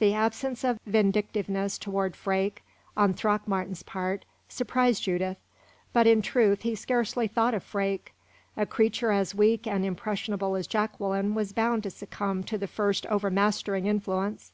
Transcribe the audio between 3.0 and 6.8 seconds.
Throckmorton's part, surprised Judith; but, in truth, he